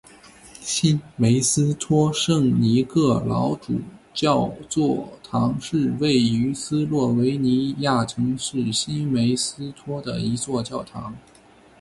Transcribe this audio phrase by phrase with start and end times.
[0.61, 3.79] 新梅斯托圣尼各老主
[4.15, 11.15] 教座堂是位于斯洛维尼亚城市新梅斯托的一座教堂。